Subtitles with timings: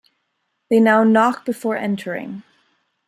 [0.71, 2.41] They now knock before entering.